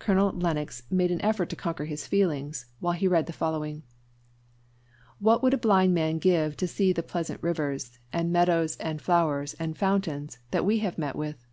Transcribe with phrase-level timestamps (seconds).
[0.00, 3.82] Colonel Lennox made an effort to conquer his feelings, while he read as follows:
[5.20, 9.54] "What would a blind man give to see the pleasant rivers, and meadows, and flowers,
[9.60, 11.46] and fountains, that we have met with!